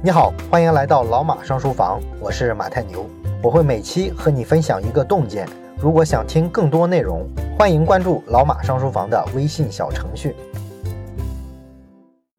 [0.00, 3.04] 你好，欢迎来到老马上书房，我是马太牛，
[3.42, 5.44] 我会每期和你分享一个洞见。
[5.76, 10.36] 如果想听更多内容，欢迎关注老马上书房的微信小程序。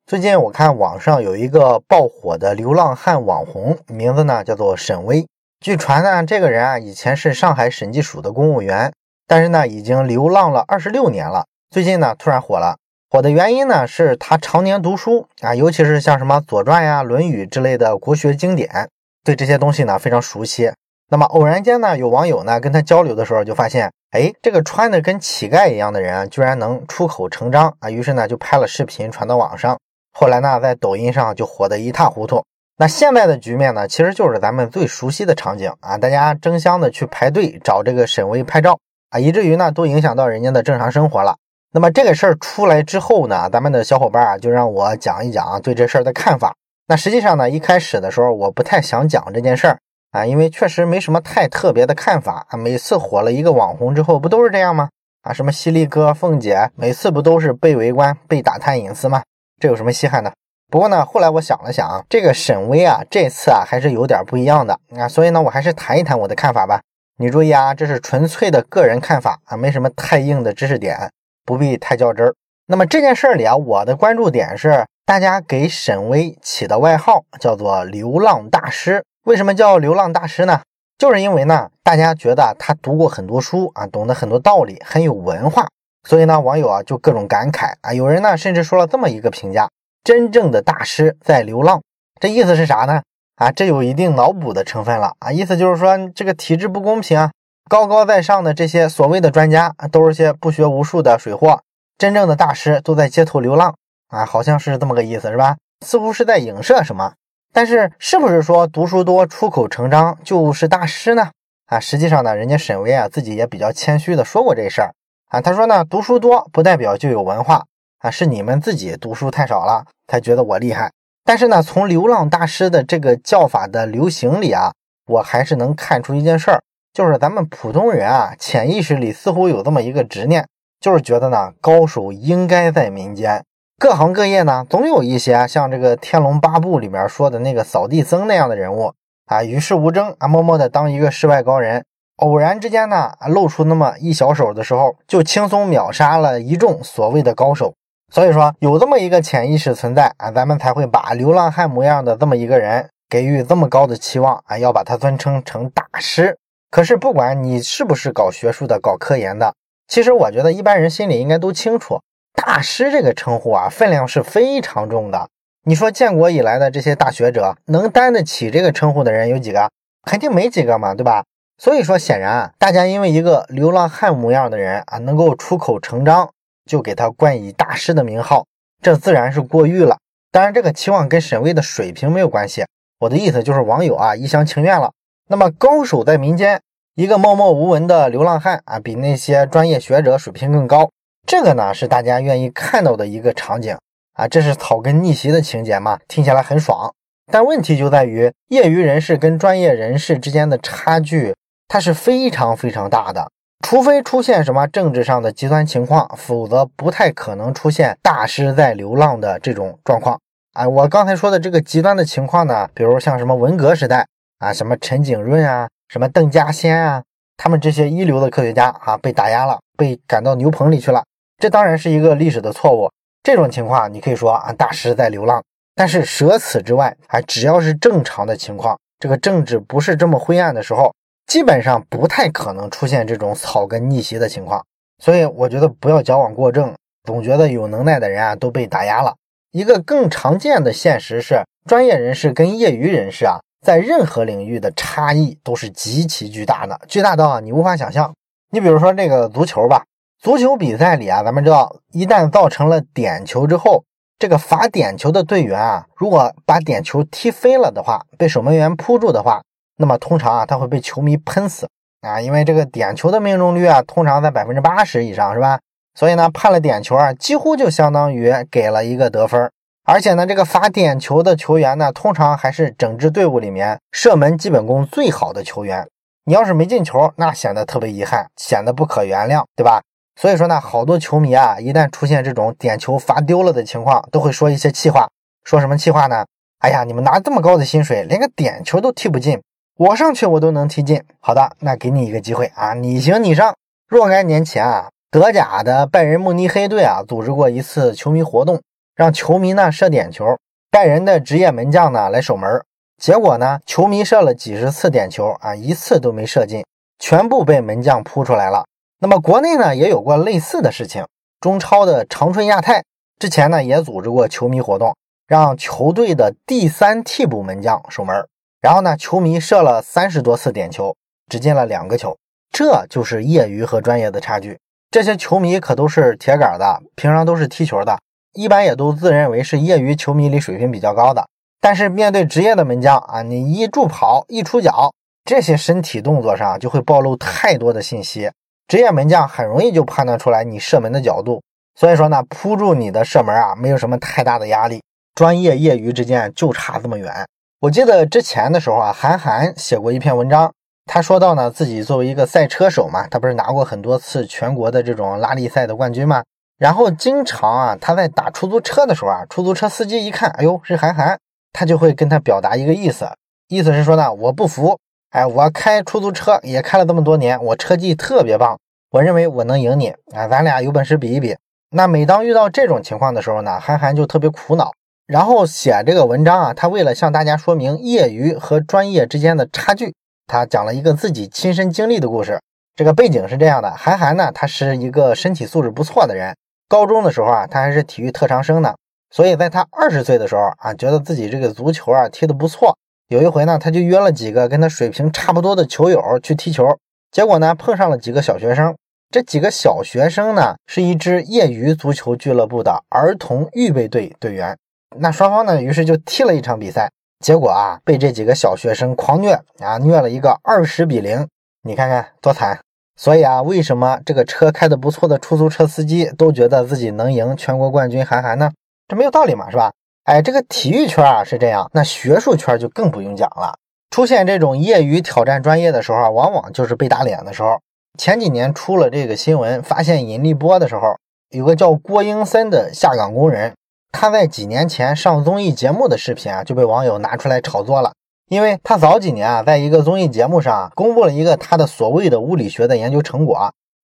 [0.06, 5.28] 最近我看网上有一个爆火的流浪汉网红，名字呢叫做沈巍。
[5.60, 8.94] 据传呢，这个人啊以前是上海审计署的公务员，
[9.28, 11.46] 但是呢已经流浪了二十六年了。
[11.70, 12.78] 最近呢突然火了。
[13.12, 18.88] 火的原因呢，是他常年读书啊，尤其是像什么《左传》呀、《论语》之类的国学经典，
[19.26, 20.72] 对这些东西呢非常熟悉。
[21.10, 27.90] 那么偶然间呢，有网友呢跟他交流的时候，就发现，哎，这个穿的跟乞丐一样的人，居然能出口成章啊！
[27.90, 29.76] 于是呢，就拍了视频传到网上。
[30.14, 32.44] 后来呢，在抖音上就火得一塌糊涂。
[32.78, 38.78] 那现在的局面呢，其实就是咱们最熟悉的场景啊，大家争相的去排队找这个沈巍拍照
[39.10, 41.38] 啊，以至于呢，都影响到人家的正常生活了。
[41.72, 46.56] 那么这个事儿出来之后呢，咱们的小伙伴啊就让我讲一讲对这事儿的看法。
[46.88, 49.80] 那实际上呢，一开始的时候我不太想讲这件事儿
[50.12, 52.58] 啊，因为确实没什么太特别的看法啊。
[52.58, 54.90] 每次火了一个网红之后，不都是这样吗？
[55.22, 59.22] 啊，什么犀利哥、凤姐，每次不都是被围观、被打探隐私吗？
[59.62, 60.34] 这有什么稀罕的？
[60.72, 66.82] 不过呢，后来我想了想，这个沈巍啊，这次啊还是有点不一样的啊，所以呢，我还是谈一谈我的看法吧。
[67.18, 71.12] 你注意啊，这是纯粹的个人看法啊，没什么太硬的知识点。
[71.50, 72.36] 不必太较真儿。
[72.68, 79.04] 那么这件事儿里啊，我的关注点是，大家给沈巍起的外号叫做“流浪大师”。
[79.26, 80.62] 为什么叫流浪大师呢？
[81.00, 85.68] 就是因为呢，大家觉得他读过很多书啊，懂得很多道理，很有文化。
[86.08, 87.92] 所以呢，网友啊就各种感慨啊。
[87.92, 89.68] 有人呢甚至说了这么一个评价：
[90.04, 91.82] 真正的大师在流浪。
[92.22, 93.02] 这意思是啥呢？
[93.38, 95.32] 啊，这有一定脑补的成分了啊。
[95.32, 97.32] 意思就是说，这个体制不公平啊。
[97.70, 101.62] 高高在上的这些所谓的专家都是些不学无术的水货，
[102.00, 103.76] 真正的大师都在街头流浪
[104.08, 105.56] 啊，好像是这么个意思，是吧？
[105.86, 107.14] 似乎是在影射什么。
[107.54, 111.30] 但是，是不是说读书多、出口成章就是大师呢？
[111.68, 114.92] 啊，实际上呢，人家沈巍啊自己也比较谦虚的说过这事儿
[115.28, 117.66] 啊，他说呢，读书多不代表就有文化
[118.00, 120.92] 啊，是你们自己读书太少了，才觉得我厉害。
[121.24, 124.74] 但是呢，从流浪大师的这个叫法的流行里啊，
[125.06, 126.64] 我还是能看出一件事儿。
[126.94, 130.46] 就是咱们普通人啊，潜意识里似乎有这么一个执念，
[130.80, 133.44] 就是觉得呢，高手应该在民间，
[133.78, 138.94] 各行各业呢，总有一些像这个《天龙八部》里面说的那个扫地僧那样的人物
[139.28, 141.86] 啊，与世无争啊，默默的当一个世外高人，
[142.18, 147.74] 偶然之间呢，露出那么一小手的时候，就轻松秒杀了一众所谓的高手。
[148.12, 156.36] 所以说，有这么一个潜意识存在啊，咱们才会把流浪汉模样的这么一个人给予这么高的期望啊，要把他尊称成大师。
[156.72, 159.56] 可是，不管你是不是搞学术的、搞科研的，
[159.88, 162.02] 其实我觉得一般人心里应该都清楚，
[162.34, 165.30] 大师这个称呼啊，分量是非常重的。
[165.66, 169.70] 你说建国以来的这些大学者，能担得起这个称呼的人有几个？
[170.04, 171.26] 肯定没几个嘛，对吧？
[171.58, 176.30] 所以说，显然大家因为一个流浪汉模样的人啊，能够出口成章，
[176.66, 178.46] 就给他冠以大师的名号，
[178.82, 179.98] 这自然是过誉了。
[180.32, 182.64] 当然，这个期望跟沈巍的水平没有关系。
[183.00, 184.92] 我的意思就是网友啊一厢情愿了。
[185.32, 186.60] 那么高手在民间，
[186.96, 190.90] 一个默默无闻的流浪汉啊，比那些专业学者水平更高。
[191.28, 193.78] 这个呢是大家愿意看到的一个场景
[194.14, 196.92] 啊，这是草根逆袭的情节嘛，听起来很爽。
[197.32, 201.36] 但问题就在于，业余人士跟专业人士之间的差距，
[201.68, 203.30] 它是非常非常大的。
[203.64, 210.20] 除非出现什么政治上的极端情况，否则不太可能出现大师在流浪的这种状况
[210.54, 210.68] 啊。
[210.68, 214.08] 我刚才说的这个极端的情况呢，比如像什么文革时代。
[214.40, 217.04] 啊，什么陈景润啊，什么邓稼先啊，
[217.38, 221.04] 他们这些一流的科学家啊，被打压了，被赶到牛棚里去了。
[221.38, 222.90] 这当然是一个历史的错误。
[223.22, 225.44] 这种情况，你可以说啊，大师在流浪。
[225.76, 230.94] 但是舍此之外，啊，只要是正常的情况，这个政治不是这么灰暗的时候，
[231.28, 234.66] 基本上不太可能出现这种草根逆袭的情况。
[235.04, 236.74] 所以，我觉得不要矫枉过正，
[237.04, 239.16] 总觉得有能耐的人啊都被打压了。
[239.52, 243.40] 一个更常见的现实是，专业人士跟业余人士啊。
[243.62, 248.14] 在任何领域的差异都是极其巨大的，巨大到你无法想象。
[248.52, 249.84] 你比如说这个足球吧，
[250.22, 253.84] 足球比赛里啊，咱们知道，一旦造成了点球之后，
[254.18, 259.42] 这个罚点球的队员啊，如果把点球踢飞了的话，被守门员扑住的话，
[259.78, 261.68] 那么通常啊他会被球迷喷死
[262.02, 265.60] 啊，因为这个点球的命中率啊通常在百分之八十以上，是吧？
[265.96, 269.52] 所以呢判了点球啊，几乎就相当于给了一个得分。
[269.92, 275.90] 而且呢，这个罚点球的球员呢，通常还是整支队伍里面射门基本功最好的球员。
[276.26, 279.82] 你要是没进球，那显得特别遗憾，显得不可原谅，对吧？
[280.16, 285.08] 所以说呢，好多球迷啊，一旦出现这种点球罚丢了的情况，都会说一些气话。
[285.44, 286.24] 说什么气话呢？
[286.60, 289.42] 哎呀，你们拿这么高的薪水，连个点球都踢不进，
[289.76, 291.02] 我上去我都能踢进。
[291.20, 293.56] 好的，那给你一个机会啊，你行你上。
[293.88, 298.62] 若干年前啊，德甲的拜仁慕尼黑队啊，组织过一次球迷活动，
[299.00, 300.38] 让球迷呢射点球，
[300.70, 302.62] 拜仁的职业门将呢来守门。
[303.02, 306.66] 结果呢，球迷射了几十次点球啊，一次都没射进，
[307.00, 308.66] 全部被门将扑出来了。
[309.00, 311.08] 那么国内呢也有过类似的事情，
[311.40, 312.84] 中超的长春亚泰
[313.18, 314.94] 之前呢也组织过球迷活动。
[315.26, 318.28] 让球队的第三替补门将守门，
[318.60, 320.94] 然后呢，球迷射了三十多次点球，
[321.30, 322.18] 只进了两个球，
[322.52, 324.60] 这就是业余和专业的差距。
[324.92, 327.98] 这些球迷可都是铁杆的，平常都是踢球的，
[328.34, 331.28] 一般也都自认为是业余球迷里水平比较高的。
[331.62, 334.94] 但是面对职业的门将啊，你一助跑一出脚，
[335.26, 338.32] 这些身体动作上就会暴露太多的信息，
[338.68, 341.42] 职业门将很容易就判断出来你射门的角度。
[341.76, 344.82] 所以说呢，扑住你的射门啊，没有什么太大的压力。
[345.16, 347.26] 专业业余之间就差这么远。
[347.60, 350.50] 我记得之前的时候啊，韩寒写过一篇文章，
[350.86, 356.24] 他说到呢，自己作为一个赛车手嘛，他不是拿过很多次全国的这种拉力赛的冠军吗？
[356.60, 361.18] 然后经常啊，他在打出租车的时候啊，出租车司机一看，哎呦是韩寒，
[361.54, 363.10] 他就会跟他表达一个意思，
[363.48, 364.78] 意思是说呢，我不服，
[365.12, 368.60] 哎，我开出租车也开了这么多年，我车技特别棒，
[368.92, 371.38] 我认为我能赢你啊，咱俩有本事比一比。
[371.72, 374.74] 那每当遇到这种情况的时候呢，韩寒就特别苦恼。
[375.08, 379.96] 然后写这个文章啊，他为了向大家说明业余和专业之间的差距，
[380.28, 382.40] 他讲了一个自己亲身经历的故事。
[382.76, 386.36] 这个背景是这样的：韩寒呢，他是一个身体素质不错的人，
[386.70, 388.76] 高中的时候啊，他还是体育特长生呢。
[389.10, 392.78] 所以在他二十岁的时候啊，觉得自己这个足球啊踢得不错。
[393.08, 396.78] 有一回呢，他就约了几个跟他水平差不多的球友去踢球，
[397.12, 398.76] 结果呢，碰上了几个小学生。
[399.10, 404.56] 这几个小学生呢，是一支业余足球俱乐部的儿童预备队队员。
[405.00, 411.28] 那双方呢，于是就踢了一场比赛，结果啊，被这几个小学生狂虐啊，虐了一个二十比零，
[411.64, 412.60] 你看看多惨。
[413.00, 418.52] 所以啊，为什么这个车开的不错的出租车司机都觉得自己能赢全国冠军韩寒呢？
[418.90, 419.72] 这没有道理嘛，是吧？
[420.04, 423.56] 哎，这个体育圈啊是这样，那学术圈就更不用讲了。
[423.90, 427.58] 出现这种业余挑战专业的时候啊，往往就是被打脸的时候。
[427.98, 430.98] 前几年出了这个新闻，发现引力波的时候，
[431.30, 433.54] 有个叫郭英森的下岗工人。
[433.94, 437.94] 他在几年前上综艺节目的视频啊，就被网友拿出来炒作了。
[438.30, 443.36] 因为他早几年啊，在一个综艺节目上公布了一个他的所谓的物理学的研究成果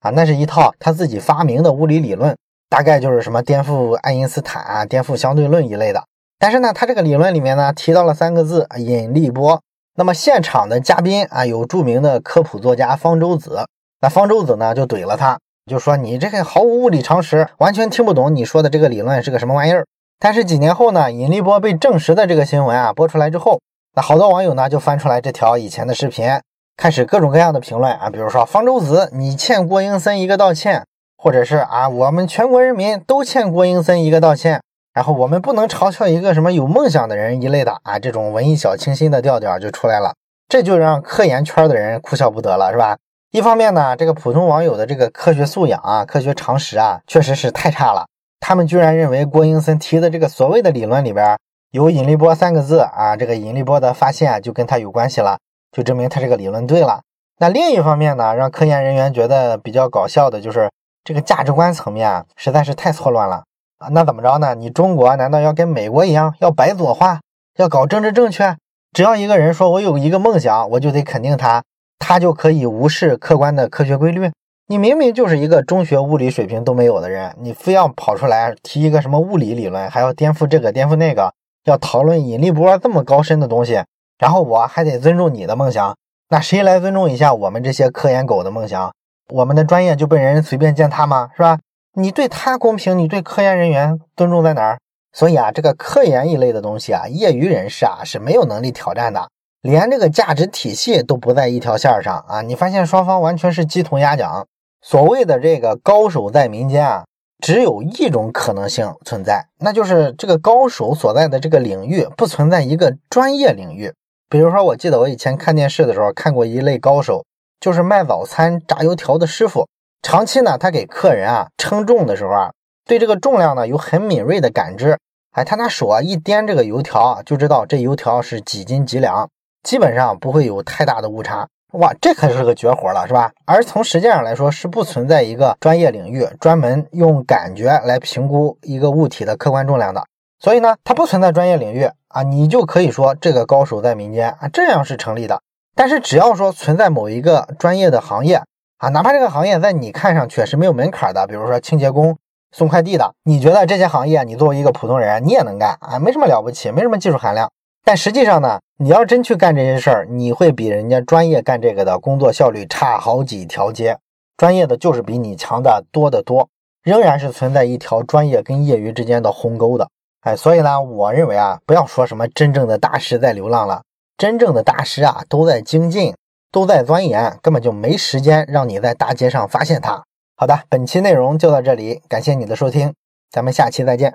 [0.02, 2.38] 啊，那是一套他自己发明的物理理论，
[2.70, 6.04] 大概就是什么颠覆爱因斯坦啊、颠覆相对论一类的。
[6.38, 9.60] 但是呢，他这个理论里面呢，提到了三个字——引力波。
[9.98, 13.66] 那么现场的嘉宾啊，有著名的科普作家方舟子，
[14.02, 19.88] 那方舟子呢就怼了他，就说你这个毫无物理常识，完全听不懂你说的这个理论是个什么玩意儿。
[20.20, 23.62] 但是几年后呢，引力波被证实的这个新闻啊播出来之后，
[23.96, 26.30] 那好多网友呢就翻出来这条以前的视频，
[26.76, 30.84] 开始各种各样的评论啊，比如说方舟子，你欠郭英森一个道歉，
[31.18, 34.62] 或者是啊，我们全国人民都欠郭英森一个道歉，
[34.94, 40.14] 然后我们不能嘲笑一个什么有梦想的人一类的啊，这种文艺小清新的调调就出来了，
[40.50, 42.98] 这就让科研圈的人哭笑不得了，是吧？
[43.32, 48.06] 一方面呢，这个普通网友的这个科学素养啊、科学常识啊，确实是太差了。
[48.42, 51.38] 他们居然认为郭英森提的这个所谓的理论里边
[51.72, 55.38] 有引力波三个字啊，这个引力波的发现就跟他有关系了，
[55.72, 57.02] 就证明他这个理论对了。
[57.38, 60.70] 那另一方面呢，让科研人员觉得比较搞笑的就是
[61.04, 63.44] 这个价值观层面啊，实在是太错乱了
[63.78, 63.90] 啊。
[63.92, 64.56] 那怎么着呢？
[64.56, 67.20] 你中国难道要跟美国一样要白左化，
[67.58, 68.56] 要搞政治正确？
[68.94, 71.62] 只要一个人说我有一个梦想，我就得肯定他，
[72.00, 74.32] 他就可以无视客观的科学规律？
[74.68, 81.34] 你明明就是一个中学物理水平都没有的人，你非要跑出来提一个什么物理理论，还要颠覆这个颠覆那个，
[81.66, 83.84] 要讨论引力波这么高深的东西，
[84.18, 85.96] 然后我还得尊重你的梦想，
[86.30, 88.94] 那谁来尊重一下我们这些科研狗的梦想？
[89.30, 91.30] 我们的专业就被人随便践踏吗？
[91.36, 91.60] 是吧？
[91.98, 94.80] 你对他公平，你对科研人员尊重在哪儿？
[95.14, 99.30] 所以啊，这个科研一类的东西啊，业余人士啊是没有能力挑战的，
[99.62, 102.42] 连这个价值体系都不在一条线上啊！
[102.42, 104.46] 你发现双方完全是鸡同鸭讲。
[104.82, 107.06] 所谓的这个高手在民间啊，
[107.46, 113.94] 只有一种可能性存在，那就是这个高手所在的这个领域不存在一个专业领域。
[114.28, 117.24] 比如说，我记得我以前看电视的时候看过一类高手，
[117.60, 119.68] 就是卖早餐炸油条的师傅。
[120.02, 122.52] 长期呢，他给客人啊称重的时候啊，
[122.84, 124.98] 对这个重量呢有很敏锐的感知。
[125.34, 129.30] 哎，他拿手啊一掂这个油条啊，就知道这油条是几斤几两，
[129.62, 131.48] 基本上不会有太大的误差。
[131.76, 133.32] 哇，这可是个绝活了，是吧？
[133.46, 140.04] 而从实践上来说，是不存在一个专业领域专门用感觉来评估一个物体的客观重量的。
[140.40, 145.42] 所以呢，它不存在专业领域啊，你就可以说这个高手在民间啊，这样是成立的。
[145.76, 148.42] 但是只要说存在某一个专业的行业
[148.78, 152.18] 啊，哪怕这个行业在你看上去是没有门槛的，比如说清洁工、
[152.52, 157.52] 送快递的，你觉得这些行业你作为一个普通人你也能干啊，没什么了不起，没什么技术含量。
[157.86, 163.96] 但实际上呢，你要真去干这些事儿，你会比人家专业干这个的工作效率差好几条街。
[164.36, 166.50] 专业的就是比你强的多得多，
[166.84, 169.88] 仍然是存在一条专业跟业余之间的鸿沟的。
[170.22, 173.84] 哎，所以呢，我认为啊，不要说什么真正的大师在流浪了，
[174.18, 176.16] 真正的大师啊都在精进，
[176.52, 180.04] 都在钻研，根本就没时间让你在大街上发现他。
[180.36, 182.94] 好的，本期内容就到这里，感谢你的收听，
[183.30, 184.14] 咱们下期再见。